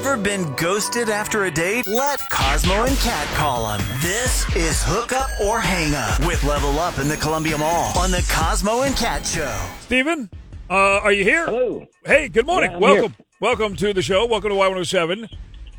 Ever 0.00 0.16
been 0.16 0.50
ghosted 0.56 1.10
after 1.10 1.44
a 1.44 1.50
date? 1.50 1.86
Let 1.86 2.20
Cosmo 2.30 2.84
and 2.84 2.96
Cat 2.96 3.26
call 3.36 3.70
him. 3.70 3.86
This 4.00 4.46
is 4.56 4.82
Hook 4.82 5.12
Up 5.12 5.28
or 5.44 5.60
Hang 5.60 5.94
Up 5.94 6.26
with 6.26 6.42
Level 6.42 6.78
Up 6.78 6.98
in 6.98 7.06
the 7.06 7.18
Columbia 7.18 7.58
Mall 7.58 7.92
on 7.98 8.10
the 8.10 8.26
Cosmo 8.30 8.80
and 8.80 8.96
Cat 8.96 9.26
Show. 9.26 9.54
Steven, 9.80 10.30
uh, 10.70 11.00
are 11.00 11.12
you 11.12 11.22
here? 11.22 11.44
Hello. 11.44 11.86
Hey, 12.06 12.30
good 12.30 12.46
morning. 12.46 12.70
Yeah, 12.70 12.76
I'm 12.76 12.80
welcome. 12.80 13.14
Welcome 13.40 13.76
to 13.76 13.92
the 13.92 14.00
show. 14.00 14.24
Welcome 14.24 14.48
to 14.48 14.56
Y107. 14.56 15.28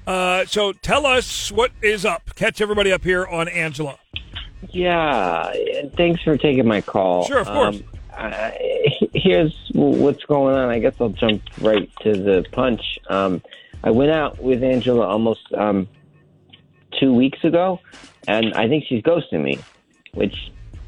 Uh, 0.06 0.46
so 0.46 0.72
tell 0.72 1.08
us 1.08 1.52
what 1.52 1.72
is 1.82 2.06
up. 2.06 2.36
Catch 2.36 2.62
everybody 2.62 2.92
up 2.92 3.04
here 3.04 3.26
on 3.26 3.50
Angela. 3.50 3.98
Yeah, 4.70 5.52
thanks 5.98 6.22
for 6.22 6.38
taking 6.38 6.68
my 6.68 6.82
call. 6.82 7.26
Sure, 7.26 7.40
of 7.40 7.48
course. 7.48 7.78
Um, 7.78 7.84
I, 8.14 9.10
here's 9.16 9.72
what's 9.74 10.24
going 10.26 10.56
on. 10.56 10.70
I 10.70 10.78
guess 10.78 10.94
I'll 11.00 11.10
jump 11.10 11.42
right 11.60 11.90
to 12.02 12.14
the 12.14 12.46
punch. 12.52 13.00
Um, 13.10 13.42
I 13.84 13.92
went 13.92 14.12
out 14.12 14.42
with 14.42 14.64
Angela 14.64 15.06
almost 15.08 15.42
um, 15.58 15.88
two 17.00 17.14
weeks 17.14 17.44
ago, 17.44 17.80
and 18.28 18.54
I 18.54 18.68
think 18.68 18.86
she's 18.88 19.02
ghosting 19.02 19.42
me, 19.44 19.64
which, 20.14 20.36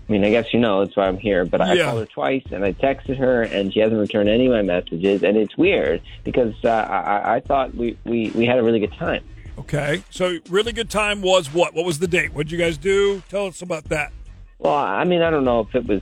I 0.07 0.11
mean, 0.11 0.23
I 0.23 0.29
guess 0.29 0.45
you 0.53 0.59
know, 0.59 0.83
that's 0.85 0.95
why 0.95 1.07
I'm 1.07 1.17
here. 1.17 1.45
But 1.45 1.61
I 1.61 1.73
Yeah. 1.73 1.85
called 1.85 1.99
her 2.01 2.05
twice, 2.05 2.43
and 2.51 2.63
I 2.63 2.73
texted 2.73 3.17
her, 3.17 3.43
and 3.43 3.73
she 3.73 3.79
hasn't 3.79 3.99
returned 3.99 4.29
any 4.29 4.45
of 4.45 4.51
my 4.51 4.61
messages. 4.61 5.23
And 5.23 5.37
it's 5.37 5.57
weird 5.57 6.01
because 6.23 6.53
uh, 6.63 6.69
I, 6.69 7.35
I 7.35 7.39
thought 7.39 7.73
we, 7.75 7.97
we, 8.05 8.31
we 8.35 8.45
had 8.45 8.59
a 8.59 8.63
really 8.63 8.79
good 8.79 8.93
time. 8.93 9.23
Okay. 9.57 10.03
So 10.09 10.37
really 10.49 10.71
good 10.71 10.89
time 10.89 11.21
was 11.21 11.53
what? 11.53 11.73
What 11.73 11.85
was 11.85 11.99
the 11.99 12.07
date? 12.07 12.33
What 12.33 12.47
did 12.47 12.51
you 12.51 12.57
guys 12.57 12.77
do? 12.77 13.21
Tell 13.29 13.47
us 13.47 13.61
about 13.61 13.85
that. 13.85 14.11
Well, 14.59 14.73
I 14.73 15.03
mean, 15.03 15.21
I 15.21 15.29
don't 15.29 15.43
know 15.45 15.59
if 15.61 15.75
it 15.75 15.85
was 15.87 16.01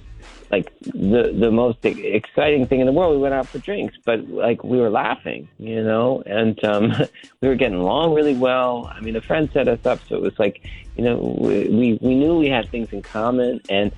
like 0.52 0.72
the 0.82 1.34
the 1.38 1.50
most 1.50 1.84
exciting 1.84 2.68
thing 2.68 2.82
in 2.82 2.86
the 2.86 2.92
world. 2.92 3.16
We 3.16 3.22
went 3.22 3.34
out 3.34 3.48
for 3.48 3.60
drinks, 3.60 3.96
but 4.06 4.28
like 4.30 4.64
we 4.64 4.78
were 4.78 4.90
laughing, 4.90 5.48
you 5.58 5.84
know, 5.84 6.22
and 6.26 6.62
um, 6.64 6.94
we 7.42 7.48
were 7.48 7.56
getting 7.56 7.80
along 7.80 8.14
really 8.14 8.36
well. 8.36 8.92
I 8.94 9.00
mean, 9.00 9.16
a 9.16 9.22
friend 9.22 9.50
set 9.54 9.68
us 9.68 9.86
up, 9.86 10.02
so 10.08 10.16
it 10.16 10.22
was 10.22 10.38
like, 10.38 10.62
you 10.98 11.04
know, 11.04 11.36
we 11.40 11.70
we, 11.70 12.00
we 12.02 12.16
knew 12.16 12.38
we 12.38 12.50
had 12.50 12.70
things 12.70 12.90
in 12.92 13.02
common, 13.02 13.62
and 13.70 13.92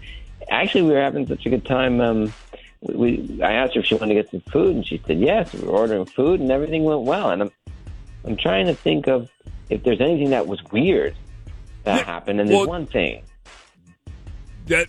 actually, 0.49 0.83
we 0.83 0.91
were 0.91 1.01
having 1.01 1.27
such 1.27 1.45
a 1.45 1.49
good 1.49 1.65
time. 1.65 1.99
Um, 1.99 2.33
we, 2.81 2.95
we 2.95 3.43
I 3.43 3.53
asked 3.53 3.73
her 3.73 3.79
if 3.79 3.87
she 3.87 3.95
wanted 3.95 4.13
to 4.13 4.21
get 4.21 4.31
some 4.31 4.41
food, 4.51 4.75
and 4.75 4.85
she 4.85 5.01
said 5.07 5.19
yes. 5.19 5.51
We 5.53 5.61
were 5.61 5.73
ordering 5.73 6.05
food, 6.05 6.39
and 6.39 6.51
everything 6.51 6.83
went 6.83 7.01
well. 7.01 7.31
And 7.31 7.41
I'm 7.41 7.51
I'm 8.25 8.37
trying 8.37 8.67
to 8.67 8.75
think 8.75 9.07
of 9.07 9.29
if 9.69 9.83
there's 9.83 10.01
anything 10.01 10.29
that 10.31 10.45
was 10.45 10.63
weird 10.71 11.15
that 11.83 12.05
happened, 12.05 12.39
and 12.39 12.49
there's 12.49 12.59
well- 12.59 12.67
one 12.67 12.85
thing. 12.85 13.23
That 14.67 14.87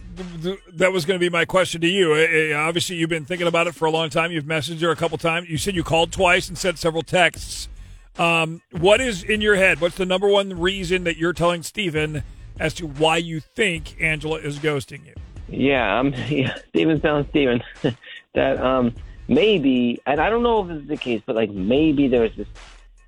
that 0.75 0.93
was 0.93 1.05
going 1.05 1.19
to 1.19 1.25
be 1.25 1.31
my 1.31 1.45
question 1.45 1.81
to 1.81 1.89
you. 1.89 2.13
Uh, 2.13 2.55
uh, 2.57 2.67
Obviously, 2.69 2.97
you've 2.97 3.11
been 3.11 3.25
thinking 3.25 3.49
about 3.49 3.67
it 3.67 3.75
for 3.75 3.87
a 3.87 3.91
long 3.91 4.09
time. 4.09 4.31
You've 4.31 4.45
messaged 4.45 4.81
her 4.83 4.91
a 4.91 4.97
couple 4.97 5.19
times. 5.19 5.49
You 5.49 5.59
said 5.59 5.75
you 5.75 5.83
called 5.83 6.13
twice 6.13 6.49
and 6.49 6.57
sent 6.57 6.79
several 6.79 7.03
texts. 7.03 7.69
Um, 8.17 8.63
what 8.71 9.01
is 9.01 9.25
in 9.25 9.41
your 9.41 9.57
head? 9.57 9.81
What's 9.81 9.97
the 9.97 10.07
number 10.07 10.29
one 10.29 10.61
reason 10.61 11.05
that 11.05 11.17
you're 11.17 11.33
telling 11.33 11.65
Steven 11.65 12.23
as 12.61 12.73
to 12.75 12.87
why 12.87 13.17
you 13.17 13.41
think 13.41 13.97
Angela 14.01 14.39
is 14.39 14.61
ghosting 14.61 15.05
you? 15.07 15.15
Yeah, 15.49 15.99
um, 15.99 16.15
yeah, 16.29 16.57
Steven's 16.69 17.03
telling 17.03 17.63
that 18.35 18.61
um, 18.61 18.95
maybe, 19.29 20.01
and 20.07 20.21
I 20.21 20.31
don't 20.31 20.43
know 20.43 20.63
if 20.63 20.69
this 20.69 20.83
is 20.83 20.89
the 20.89 20.97
case, 20.97 21.23
but 21.27 21.37
like 21.37 21.51
maybe 21.51 22.09
there 22.09 22.23
was 22.23 22.33
this 22.37 22.49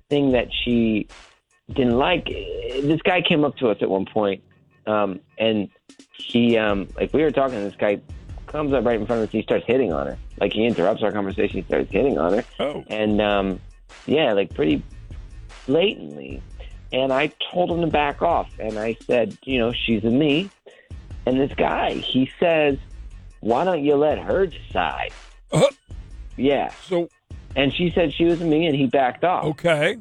thing 0.09 0.31
that 0.31 0.47
she 0.63 1.07
didn't 1.73 1.97
like. 1.97 2.25
This 2.25 3.01
guy 3.01 3.21
came 3.21 3.43
up 3.43 3.57
to 3.57 3.69
us 3.69 3.77
at 3.81 3.89
one 3.89 4.05
point, 4.05 4.43
um, 4.87 5.19
and 5.37 5.69
he, 6.13 6.57
um, 6.57 6.87
like, 6.95 7.13
we 7.13 7.21
were 7.23 7.31
talking, 7.31 7.57
and 7.57 7.67
this 7.71 7.77
guy 7.79 7.99
comes 8.47 8.73
up 8.73 8.85
right 8.85 8.99
in 8.99 9.05
front 9.05 9.21
of 9.21 9.27
us. 9.27 9.31
He 9.31 9.41
starts 9.43 9.65
hitting 9.67 9.91
on 9.93 10.07
her. 10.07 10.17
Like, 10.39 10.53
he 10.53 10.65
interrupts 10.65 11.03
our 11.03 11.11
conversation. 11.11 11.57
He 11.57 11.63
starts 11.63 11.91
hitting 11.91 12.17
on 12.17 12.33
her, 12.33 12.43
Oh, 12.59 12.83
and 12.87 13.21
um, 13.21 13.59
yeah, 14.05 14.33
like 14.33 14.53
pretty 14.53 14.81
blatantly. 15.65 16.41
And 16.93 17.11
I 17.11 17.31
told 17.51 17.69
him 17.71 17.81
to 17.81 17.87
back 17.87 18.21
off, 18.21 18.49
and 18.59 18.79
I 18.79 18.97
said, 19.05 19.37
you 19.43 19.59
know, 19.59 19.73
she's 19.73 20.03
a 20.05 20.09
me. 20.09 20.49
And 21.25 21.39
this 21.39 21.51
guy, 21.57 21.93
he 21.95 22.31
says, 22.39 22.77
why 23.41 23.65
don't 23.65 23.83
you 23.83 23.95
let 23.95 24.17
her 24.17 24.45
decide? 24.47 25.11
Uh-huh. 25.51 25.69
Yeah. 26.37 26.71
so 26.87 27.09
And 27.55 27.73
she 27.73 27.91
said 27.93 28.13
she 28.13 28.23
was 28.23 28.39
a 28.41 28.45
me, 28.45 28.67
and 28.67 28.75
he 28.75 28.85
backed 28.85 29.25
off. 29.25 29.43
okay, 29.45 29.97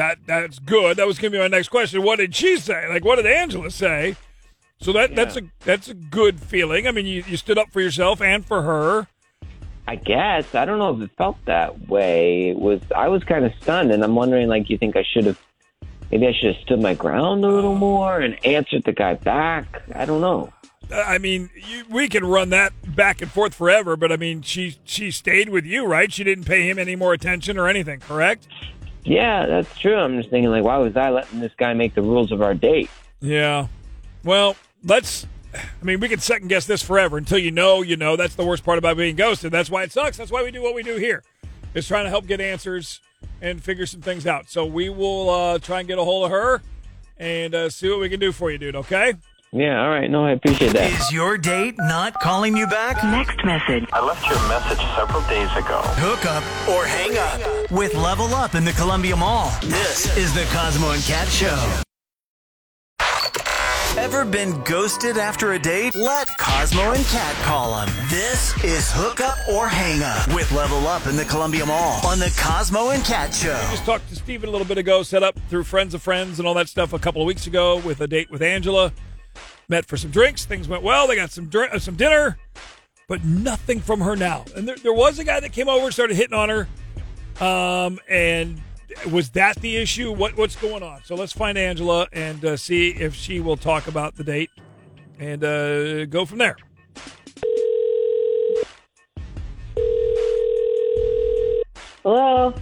that 0.00 0.18
that's 0.26 0.58
good. 0.58 0.96
That 0.96 1.06
was 1.06 1.18
going 1.18 1.30
to 1.30 1.38
be 1.38 1.42
my 1.42 1.48
next 1.48 1.68
question. 1.68 2.02
What 2.02 2.16
did 2.16 2.34
she 2.34 2.56
say? 2.56 2.88
Like, 2.88 3.04
what 3.04 3.16
did 3.16 3.26
Angela 3.26 3.70
say? 3.70 4.16
So 4.80 4.94
that 4.94 5.14
that's 5.14 5.36
a 5.36 5.42
that's 5.60 5.88
a 5.88 5.94
good 5.94 6.40
feeling. 6.40 6.88
I 6.88 6.90
mean, 6.90 7.04
you, 7.04 7.22
you 7.26 7.36
stood 7.36 7.58
up 7.58 7.70
for 7.70 7.82
yourself 7.82 8.22
and 8.22 8.44
for 8.44 8.62
her. 8.62 9.08
I 9.86 9.96
guess. 9.96 10.54
I 10.54 10.64
don't 10.64 10.78
know 10.78 10.94
if 10.94 11.02
it 11.02 11.10
felt 11.18 11.36
that 11.44 11.88
way. 11.88 12.48
It 12.48 12.58
was 12.58 12.80
I 12.96 13.08
was 13.08 13.22
kind 13.24 13.44
of 13.44 13.52
stunned, 13.60 13.92
and 13.92 14.02
I'm 14.02 14.14
wondering, 14.14 14.48
like, 14.48 14.70
you 14.70 14.78
think 14.78 14.96
I 14.96 15.04
should 15.04 15.26
have, 15.26 15.38
maybe 16.10 16.26
I 16.26 16.32
should 16.32 16.54
have 16.54 16.62
stood 16.62 16.80
my 16.80 16.94
ground 16.94 17.44
a 17.44 17.48
little 17.48 17.74
uh. 17.74 17.78
more 17.78 18.20
and 18.20 18.42
answered 18.46 18.84
the 18.84 18.92
guy 18.92 19.14
back? 19.14 19.82
I 19.94 20.06
don't 20.06 20.22
know. 20.22 20.50
I 20.92 21.18
mean, 21.18 21.50
you, 21.54 21.84
we 21.90 22.08
can 22.08 22.24
run 22.24 22.48
that 22.48 22.72
back 22.96 23.20
and 23.20 23.30
forth 23.30 23.54
forever, 23.54 23.96
but 23.96 24.10
I 24.10 24.16
mean, 24.16 24.40
she 24.40 24.76
she 24.84 25.10
stayed 25.10 25.50
with 25.50 25.66
you, 25.66 25.84
right? 25.84 26.10
She 26.10 26.24
didn't 26.24 26.44
pay 26.44 26.68
him 26.68 26.78
any 26.78 26.96
more 26.96 27.12
attention 27.12 27.58
or 27.58 27.68
anything, 27.68 28.00
correct? 28.00 28.48
Yeah, 29.04 29.46
that's 29.46 29.78
true. 29.78 29.96
I'm 29.96 30.16
just 30.18 30.30
thinking, 30.30 30.50
like, 30.50 30.64
why 30.64 30.78
was 30.78 30.96
I 30.96 31.10
letting 31.10 31.40
this 31.40 31.52
guy 31.56 31.72
make 31.74 31.94
the 31.94 32.02
rules 32.02 32.32
of 32.32 32.42
our 32.42 32.54
date? 32.54 32.90
Yeah. 33.20 33.68
Well, 34.24 34.56
let's. 34.84 35.26
I 35.54 35.84
mean, 35.84 35.98
we 36.00 36.08
can 36.08 36.20
second 36.20 36.48
guess 36.48 36.66
this 36.66 36.82
forever 36.82 37.18
until 37.18 37.38
you 37.38 37.50
know, 37.50 37.82
you 37.82 37.96
know. 37.96 38.16
That's 38.16 38.34
the 38.34 38.44
worst 38.44 38.64
part 38.64 38.78
about 38.78 38.96
being 38.96 39.16
ghosted. 39.16 39.50
That's 39.52 39.70
why 39.70 39.82
it 39.82 39.92
sucks. 39.92 40.16
That's 40.16 40.30
why 40.30 40.42
we 40.42 40.50
do 40.50 40.62
what 40.62 40.74
we 40.74 40.82
do 40.82 40.96
here, 40.96 41.24
is 41.74 41.88
trying 41.88 42.04
to 42.04 42.10
help 42.10 42.26
get 42.26 42.40
answers 42.40 43.00
and 43.40 43.62
figure 43.62 43.86
some 43.86 44.00
things 44.00 44.26
out. 44.26 44.48
So 44.48 44.64
we 44.64 44.88
will 44.88 45.30
uh, 45.30 45.58
try 45.58 45.80
and 45.80 45.88
get 45.88 45.98
a 45.98 46.04
hold 46.04 46.26
of 46.26 46.30
her 46.30 46.62
and 47.18 47.54
uh, 47.54 47.70
see 47.70 47.88
what 47.88 48.00
we 48.00 48.08
can 48.08 48.20
do 48.20 48.32
for 48.32 48.50
you, 48.50 48.58
dude. 48.58 48.76
Okay. 48.76 49.14
Yeah, 49.52 49.82
all 49.82 49.90
right. 49.90 50.08
No, 50.08 50.24
I 50.24 50.30
appreciate 50.30 50.74
that. 50.74 50.92
Is 50.92 51.12
your 51.12 51.36
date 51.36 51.74
not 51.78 52.20
calling 52.20 52.56
you 52.56 52.68
back? 52.68 53.02
Next 53.02 53.44
message. 53.44 53.84
I 53.92 54.00
left 54.00 54.24
you 54.28 54.36
a 54.36 54.48
message 54.48 54.78
several 54.94 55.22
days 55.22 55.50
ago. 55.56 55.80
Hook 55.98 56.24
up 56.24 56.44
or 56.68 56.86
hang 56.86 57.18
up 57.18 57.70
with 57.72 57.92
Level 57.96 58.32
Up 58.32 58.54
in 58.54 58.64
the 58.64 58.72
Columbia 58.72 59.16
Mall. 59.16 59.50
This 59.62 60.16
is 60.16 60.32
the 60.34 60.44
Cosmo 60.52 60.92
and 60.92 61.02
Cat 61.02 61.26
Show. 61.26 61.82
Ever 63.98 64.24
been 64.24 64.62
ghosted 64.62 65.18
after 65.18 65.52
a 65.54 65.58
date? 65.58 65.96
Let 65.96 66.28
Cosmo 66.38 66.92
and 66.92 67.04
Cat 67.06 67.34
call 67.44 67.80
him. 67.80 67.92
This 68.08 68.54
is 68.62 68.88
Hook 68.92 69.20
Up 69.20 69.36
or 69.52 69.66
Hang 69.66 70.00
Up 70.04 70.32
with 70.32 70.52
Level 70.52 70.86
Up 70.86 71.08
in 71.08 71.16
the 71.16 71.24
Columbia 71.24 71.66
Mall 71.66 72.06
on 72.06 72.20
the 72.20 72.32
Cosmo 72.38 72.90
and 72.90 73.04
Cat 73.04 73.34
Show. 73.34 73.58
Just 73.72 73.84
talked 73.84 74.08
to 74.10 74.14
Steven 74.14 74.48
a 74.48 74.52
little 74.52 74.66
bit 74.66 74.78
ago, 74.78 75.02
set 75.02 75.24
up 75.24 75.36
through 75.48 75.64
friends 75.64 75.92
of 75.92 76.00
friends 76.00 76.38
and 76.38 76.46
all 76.46 76.54
that 76.54 76.68
stuff 76.68 76.92
a 76.92 77.00
couple 77.00 77.20
of 77.20 77.26
weeks 77.26 77.48
ago 77.48 77.78
with 77.78 78.00
a 78.00 78.06
date 78.06 78.30
with 78.30 78.42
Angela. 78.42 78.92
Met 79.70 79.86
for 79.86 79.96
some 79.96 80.10
drinks. 80.10 80.44
Things 80.44 80.66
went 80.66 80.82
well. 80.82 81.06
They 81.06 81.14
got 81.14 81.30
some 81.30 81.46
drink, 81.46 81.72
uh, 81.72 81.78
some 81.78 81.94
dinner, 81.94 82.36
but 83.06 83.24
nothing 83.24 83.78
from 83.78 84.00
her 84.00 84.16
now. 84.16 84.44
And 84.56 84.66
there, 84.66 84.74
there 84.74 84.92
was 84.92 85.20
a 85.20 85.24
guy 85.24 85.38
that 85.38 85.52
came 85.52 85.68
over 85.68 85.84
and 85.84 85.94
started 85.94 86.16
hitting 86.16 86.36
on 86.36 86.48
her. 86.48 86.68
Um, 87.40 88.00
and 88.08 88.60
was 89.12 89.30
that 89.30 89.54
the 89.60 89.76
issue? 89.76 90.10
What 90.12 90.36
what's 90.36 90.56
going 90.56 90.82
on? 90.82 91.02
So 91.04 91.14
let's 91.14 91.32
find 91.32 91.56
Angela 91.56 92.08
and 92.12 92.44
uh, 92.44 92.56
see 92.56 92.88
if 92.90 93.14
she 93.14 93.38
will 93.38 93.56
talk 93.56 93.86
about 93.86 94.16
the 94.16 94.24
date 94.24 94.50
and 95.20 95.44
uh, 95.44 96.04
go 96.06 96.26
from 96.26 96.38
there. 96.38 96.56
Hello. 102.02 102.54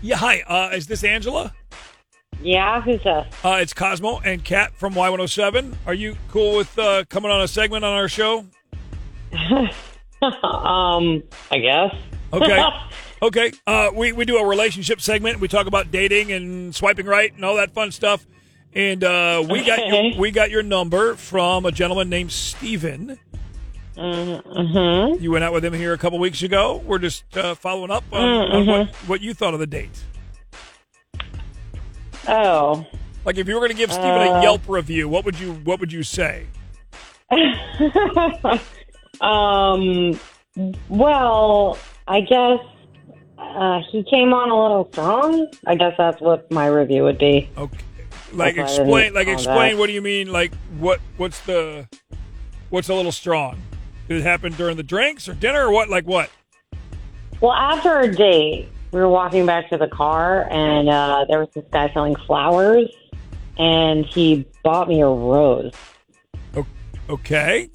Yeah, 0.00 0.16
hi. 0.16 0.42
Uh, 0.46 0.70
is 0.76 0.86
this 0.86 1.02
Angela? 1.02 1.52
Yeah, 2.46 2.80
who's 2.80 3.02
this? 3.02 3.26
Uh, 3.42 3.58
it's 3.60 3.72
Cosmo 3.72 4.20
and 4.20 4.44
Kat 4.44 4.72
from 4.76 4.94
Y107. 4.94 5.74
Are 5.84 5.92
you 5.92 6.16
cool 6.28 6.56
with 6.56 6.78
uh, 6.78 7.04
coming 7.08 7.32
on 7.32 7.40
a 7.40 7.48
segment 7.48 7.84
on 7.84 7.92
our 7.92 8.08
show? 8.08 8.46
um, 9.32 11.24
I 11.50 11.58
guess. 11.58 11.92
Okay. 12.32 12.68
okay. 13.22 13.52
Uh, 13.66 13.90
we, 13.92 14.12
we 14.12 14.24
do 14.24 14.36
a 14.36 14.46
relationship 14.46 15.00
segment. 15.00 15.40
We 15.40 15.48
talk 15.48 15.66
about 15.66 15.90
dating 15.90 16.30
and 16.30 16.72
swiping 16.72 17.06
right 17.06 17.34
and 17.34 17.44
all 17.44 17.56
that 17.56 17.72
fun 17.72 17.90
stuff. 17.90 18.24
And 18.72 19.02
uh, 19.02 19.44
we 19.50 19.64
got 19.64 19.84
your, 19.84 20.16
we 20.16 20.30
got 20.30 20.48
your 20.48 20.62
number 20.62 21.16
from 21.16 21.66
a 21.66 21.72
gentleman 21.72 22.08
named 22.08 22.30
Steven. 22.30 23.18
Mm-hmm. 23.96 25.20
You 25.20 25.32
went 25.32 25.42
out 25.42 25.52
with 25.52 25.64
him 25.64 25.72
here 25.72 25.92
a 25.94 25.98
couple 25.98 26.20
weeks 26.20 26.44
ago. 26.44 26.80
We're 26.86 27.00
just 27.00 27.24
uh, 27.36 27.56
following 27.56 27.90
up 27.90 28.04
on, 28.12 28.22
on 28.22 28.66
what, 28.66 28.94
what 29.08 29.20
you 29.20 29.34
thought 29.34 29.52
of 29.52 29.58
the 29.58 29.66
date. 29.66 30.04
Oh. 32.28 32.84
Like 33.24 33.38
if 33.38 33.48
you 33.48 33.54
were 33.54 33.60
going 33.60 33.72
to 33.72 33.76
give 33.76 33.92
Stephen 33.92 34.10
Uh. 34.10 34.38
a 34.38 34.42
Yelp 34.42 34.62
review, 34.68 35.08
what 35.08 35.24
would 35.24 35.38
you 35.38 35.54
what 35.64 35.80
would 35.80 35.92
you 35.92 36.02
say? 36.02 36.46
um. 39.20 40.18
Well, 40.88 41.78
I 42.08 42.20
guess 42.20 42.60
uh, 43.38 43.80
he 43.90 44.02
came 44.04 44.32
on 44.32 44.50
a 44.50 44.62
little 44.62 44.88
strong. 44.92 45.48
I 45.66 45.74
guess 45.74 45.94
that's 45.98 46.20
what 46.20 46.50
my 46.50 46.66
review 46.66 47.02
would 47.04 47.18
be. 47.18 47.50
Okay. 47.58 47.78
Like 48.32 48.56
That's 48.56 48.78
explain 48.78 49.14
like 49.14 49.28
explain 49.28 49.72
that. 49.72 49.78
what 49.78 49.86
do 49.86 49.92
you 49.92 50.02
mean 50.02 50.32
like 50.32 50.52
what 50.78 51.00
what's 51.16 51.40
the 51.40 51.86
what's 52.70 52.88
a 52.88 52.94
little 52.94 53.12
strong? 53.12 53.60
Did 54.08 54.18
it 54.18 54.22
happen 54.24 54.52
during 54.52 54.76
the 54.76 54.82
drinks 54.82 55.28
or 55.28 55.34
dinner 55.34 55.66
or 55.66 55.70
what 55.72 55.88
like 55.88 56.06
what? 56.06 56.30
Well, 57.40 57.52
after 57.52 58.00
a 58.00 58.12
date, 58.14 58.68
we 58.96 59.02
were 59.02 59.10
walking 59.10 59.44
back 59.44 59.68
to 59.68 59.76
the 59.76 59.88
car, 59.88 60.48
and 60.50 60.88
uh, 60.88 61.26
there 61.28 61.38
was 61.40 61.50
this 61.54 61.66
guy 61.70 61.92
selling 61.92 62.16
flowers, 62.26 62.88
and 63.58 64.06
he 64.06 64.46
bought 64.64 64.88
me 64.88 65.02
a 65.02 65.06
rose. 65.06 65.72
O- 66.56 66.66
Okay. 67.10 67.68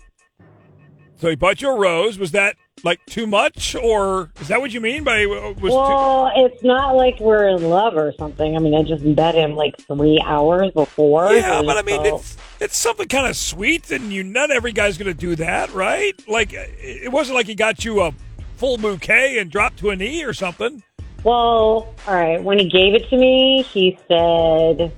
So 1.17 1.29
he 1.29 1.35
bought 1.35 1.61
you 1.61 1.69
a 1.69 1.77
rose. 1.77 2.17
Was 2.17 2.31
that 2.31 2.55
like 2.83 2.99
too 3.05 3.27
much, 3.27 3.75
or 3.75 4.31
is 4.41 4.47
that 4.47 4.59
what 4.61 4.73
you 4.73 4.81
mean 4.81 5.03
by 5.03 5.23
uh, 5.25 5.53
was 5.61 5.71
too? 5.71 5.77
Well, 5.77 6.31
it's 6.35 6.63
not 6.63 6.95
like 6.95 7.19
we're 7.19 7.47
in 7.49 7.69
love 7.69 7.95
or 7.95 8.11
something. 8.17 8.55
I 8.55 8.59
mean, 8.59 8.73
I 8.73 8.81
just 8.81 9.03
met 9.03 9.35
him 9.35 9.53
like 9.55 9.77
three 9.77 10.19
hours 10.25 10.71
before. 10.71 11.31
Yeah, 11.33 11.59
so 11.59 11.67
but 11.67 11.77
I 11.77 11.83
mean, 11.83 12.03
so- 12.03 12.15
it's 12.15 12.37
it's 12.59 12.77
something 12.77 13.07
kind 13.07 13.27
of 13.27 13.37
sweet, 13.37 13.91
and 13.91 14.11
you 14.11 14.23
not 14.23 14.49
every 14.49 14.71
guy's 14.71 14.97
going 14.97 15.13
to 15.13 15.19
do 15.19 15.35
that, 15.35 15.71
right? 15.75 16.19
Like, 16.27 16.53
it 16.53 17.11
wasn't 17.11 17.35
like 17.35 17.45
he 17.45 17.53
got 17.53 17.85
you 17.85 18.01
a 18.01 18.11
full 18.57 18.77
bouquet 18.77 19.37
and 19.39 19.49
dropped 19.51 19.77
to 19.79 19.89
a 19.91 19.95
knee 19.95 20.23
or 20.23 20.33
something. 20.33 20.81
Well, 21.23 21.93
all 22.07 22.13
right. 22.13 22.43
When 22.43 22.57
he 22.57 22.67
gave 22.67 22.95
it 22.95 23.09
to 23.09 23.17
me, 23.17 23.63
he 23.71 23.97
said, 24.07 24.91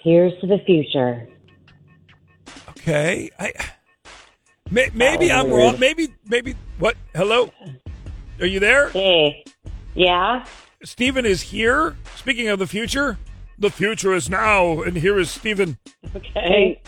"Here's 0.00 0.38
to 0.40 0.46
the 0.46 0.58
future." 0.66 1.28
Okay, 2.70 3.30
I 3.38 3.52
may, 4.70 4.90
maybe 4.92 5.30
I'm 5.30 5.50
wrong. 5.50 5.78
Maybe 5.78 6.08
maybe 6.26 6.56
what? 6.78 6.96
Hello, 7.14 7.52
are 8.40 8.46
you 8.46 8.58
there? 8.58 8.90
Hey, 8.90 9.44
yeah. 9.94 10.44
Stephen 10.82 11.26
is 11.26 11.42
here. 11.42 11.96
Speaking 12.16 12.48
of 12.48 12.58
the 12.58 12.66
future, 12.66 13.18
the 13.58 13.70
future 13.70 14.14
is 14.14 14.28
now, 14.28 14.82
and 14.82 14.96
here 14.96 15.18
is 15.18 15.30
Stephen. 15.30 15.78
Okay. 16.16 16.30
Hey, 16.34 16.82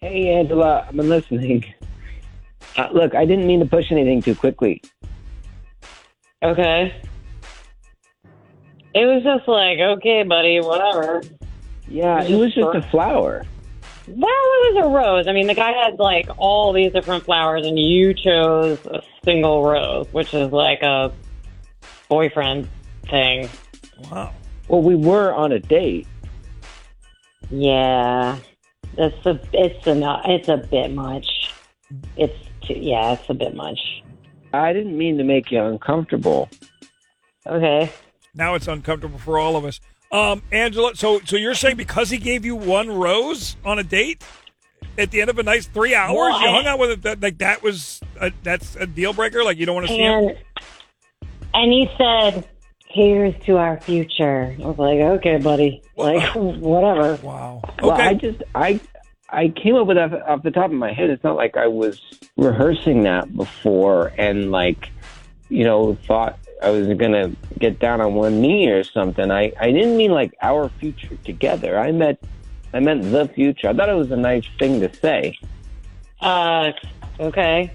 hey, 0.00 0.34
Angela, 0.34 0.86
I've 0.88 0.96
been 0.96 1.08
listening. 1.08 1.64
Uh, 2.76 2.88
look, 2.92 3.14
I 3.14 3.24
didn't 3.24 3.46
mean 3.46 3.60
to 3.60 3.66
push 3.66 3.92
anything 3.92 4.22
too 4.22 4.34
quickly. 4.34 4.82
Okay. 6.42 7.00
It 8.96 9.04
was 9.04 9.22
just 9.22 9.46
like, 9.46 9.78
okay, 9.78 10.22
buddy, 10.22 10.58
whatever. 10.58 11.20
Yeah, 11.86 12.22
it 12.22 12.34
was 12.34 12.54
just 12.54 12.74
a 12.74 12.80
flower. 12.90 13.44
Well, 14.08 14.30
it 14.30 14.74
was 14.74 14.84
a 14.86 14.88
rose. 14.88 15.28
I 15.28 15.34
mean, 15.34 15.48
the 15.48 15.54
guy 15.54 15.72
had 15.72 15.98
like 15.98 16.30
all 16.38 16.72
these 16.72 16.94
different 16.94 17.24
flowers, 17.24 17.66
and 17.66 17.78
you 17.78 18.14
chose 18.14 18.78
a 18.86 19.02
single 19.22 19.62
rose, 19.64 20.06
which 20.12 20.32
is 20.32 20.50
like 20.50 20.80
a 20.80 21.12
boyfriend 22.08 22.70
thing. 23.10 23.50
Wow. 24.10 24.32
Well, 24.68 24.80
we 24.80 24.94
were 24.94 25.34
on 25.34 25.52
a 25.52 25.58
date. 25.58 26.06
Yeah, 27.50 28.38
that's 28.96 29.26
a 29.26 29.38
it's 29.52 29.86
a 29.86 30.22
it's 30.24 30.48
a 30.48 30.56
bit 30.56 30.90
much. 30.92 31.52
It's 32.16 32.38
too, 32.62 32.78
yeah, 32.80 33.12
it's 33.12 33.28
a 33.28 33.34
bit 33.34 33.54
much. 33.54 34.02
I 34.54 34.72
didn't 34.72 34.96
mean 34.96 35.18
to 35.18 35.24
make 35.24 35.50
you 35.50 35.62
uncomfortable. 35.62 36.48
Okay. 37.46 37.92
Now 38.36 38.54
it's 38.54 38.68
uncomfortable 38.68 39.18
for 39.18 39.38
all 39.38 39.56
of 39.56 39.64
us. 39.64 39.80
Um, 40.12 40.42
Angela, 40.52 40.94
so 40.94 41.20
so 41.24 41.36
you're 41.36 41.54
saying 41.54 41.76
because 41.76 42.10
he 42.10 42.18
gave 42.18 42.44
you 42.44 42.54
one 42.54 42.90
rose 42.90 43.56
on 43.64 43.78
a 43.78 43.82
date 43.82 44.22
at 44.98 45.10
the 45.10 45.20
end 45.20 45.30
of 45.30 45.38
a 45.38 45.42
nice 45.42 45.66
three 45.66 45.94
hours, 45.94 46.14
Well, 46.14 46.40
you 46.40 46.48
hung 46.48 46.66
out 46.66 46.78
with 46.78 46.90
it 46.90 47.02
that 47.02 47.20
like 47.20 47.38
that 47.38 47.62
was 47.62 48.00
a, 48.20 48.32
that's 48.42 48.76
a 48.76 48.86
deal 48.86 49.12
breaker. 49.12 49.44
Like 49.44 49.58
you 49.58 49.66
don't 49.66 49.74
want 49.74 49.88
to 49.88 49.92
see 49.92 50.00
him. 50.00 50.36
And 51.54 51.72
he 51.72 51.88
said, 51.96 52.46
"Here's 52.88 53.34
to 53.46 53.56
our 53.56 53.80
future." 53.80 54.54
I 54.58 54.66
was 54.66 54.78
like, 54.78 54.98
"Okay, 54.98 55.38
buddy. 55.38 55.82
Like, 55.96 56.34
whatever." 56.34 57.16
Wow. 57.22 57.62
Well, 57.82 57.92
I 57.92 58.14
just 58.14 58.42
I 58.54 58.80
I 59.30 59.48
came 59.48 59.74
up 59.74 59.86
with 59.86 59.96
that 59.96 60.12
off 60.28 60.42
the 60.42 60.50
top 60.50 60.66
of 60.66 60.76
my 60.76 60.92
head. 60.92 61.10
It's 61.10 61.24
not 61.24 61.36
like 61.36 61.56
I 61.56 61.66
was 61.66 62.00
rehearsing 62.36 63.04
that 63.04 63.34
before 63.34 64.12
and 64.18 64.50
like 64.50 64.90
you 65.48 65.64
know 65.64 65.96
thought 66.06 66.38
I 66.62 66.70
was 66.70 66.86
gonna 66.88 67.32
get 67.58 67.78
down 67.78 68.00
on 68.00 68.14
one 68.14 68.40
knee 68.40 68.68
or 68.68 68.82
something. 68.84 69.30
I 69.30 69.52
I 69.60 69.70
didn't 69.72 69.96
mean 69.96 70.10
like 70.12 70.34
our 70.42 70.68
future 70.80 71.16
together. 71.24 71.78
I 71.78 71.92
meant 71.92 72.18
I 72.72 72.80
meant 72.80 73.02
the 73.10 73.28
future. 73.28 73.68
I 73.68 73.74
thought 73.74 73.88
it 73.88 73.94
was 73.94 74.10
a 74.10 74.16
nice 74.16 74.46
thing 74.58 74.80
to 74.80 74.94
say. 74.94 75.38
Uh, 76.20 76.72
okay. 77.20 77.72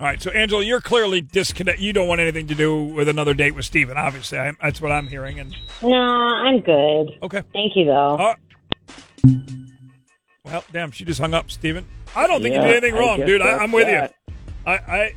All 0.00 0.06
right. 0.06 0.20
So 0.20 0.30
Angela, 0.32 0.62
you're 0.64 0.80
clearly 0.80 1.20
disconnect. 1.20 1.78
You 1.80 1.92
don't 1.92 2.08
want 2.08 2.20
anything 2.20 2.46
to 2.48 2.54
do 2.54 2.84
with 2.84 3.08
another 3.08 3.34
date 3.34 3.52
with 3.52 3.64
Steven. 3.64 3.96
Obviously, 3.96 4.38
I, 4.38 4.52
that's 4.60 4.80
what 4.80 4.90
I'm 4.92 5.06
hearing. 5.06 5.38
And 5.38 5.54
No, 5.80 5.94
I'm 5.96 6.60
good. 6.60 7.18
okay. 7.22 7.42
Thank 7.52 7.76
you, 7.76 7.84
though. 7.86 8.16
Uh, 8.16 8.34
well, 10.44 10.64
damn, 10.72 10.90
she 10.90 11.04
just 11.04 11.20
hung 11.20 11.34
up, 11.34 11.50
Steven. 11.50 11.86
I 12.14 12.26
don't 12.26 12.42
think 12.42 12.54
you 12.54 12.60
did 12.60 12.70
anything 12.82 12.94
wrong, 12.94 13.18
guess 13.18 13.26
dude. 13.26 13.42
I, 13.42 13.58
I'm 13.58 13.72
with 13.72 13.86
that. 13.86 14.14
you. 14.28 14.34
I, 14.66 14.72
I, 14.74 15.14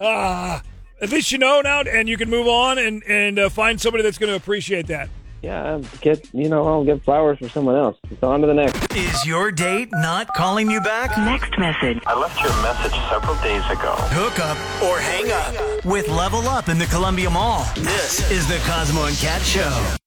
ah, 0.00 0.62
at 1.00 1.10
least 1.10 1.32
you 1.32 1.38
know 1.38 1.60
now, 1.60 1.80
and 1.80 2.08
you 2.08 2.16
can 2.16 2.30
move 2.30 2.46
on 2.46 2.78
and 2.78 3.02
and 3.04 3.38
uh, 3.38 3.48
find 3.48 3.80
somebody 3.80 4.02
that's 4.02 4.18
going 4.18 4.30
to 4.30 4.36
appreciate 4.36 4.86
that. 4.88 5.08
Yeah, 5.42 5.80
get 6.00 6.28
you 6.34 6.48
know 6.48 6.66
I'll 6.66 6.84
get 6.84 7.04
flowers 7.04 7.38
for 7.38 7.48
someone 7.48 7.76
else. 7.76 7.96
It's 8.10 8.22
on 8.22 8.40
to 8.40 8.46
the 8.46 8.54
next. 8.54 8.96
Is 8.96 9.24
your 9.24 9.52
date 9.52 9.88
not 9.92 10.34
calling 10.34 10.70
you 10.70 10.80
back? 10.80 11.16
Next 11.16 11.56
message. 11.58 12.02
I 12.06 12.18
left 12.18 12.40
you 12.40 12.48
a 12.48 12.62
message 12.62 12.98
several 13.08 13.36
days 13.36 13.64
ago. 13.70 13.94
Hook 14.10 14.40
up 14.40 14.58
or 14.82 14.98
hang 14.98 15.30
up 15.30 15.84
with 15.84 16.08
Level 16.08 16.48
Up 16.48 16.68
in 16.68 16.78
the 16.78 16.86
Columbia 16.86 17.30
Mall. 17.30 17.64
This 17.76 18.28
is 18.30 18.48
the 18.48 18.58
Cosmo 18.66 19.04
and 19.04 19.16
Cat 19.16 19.42
Show. 19.42 19.98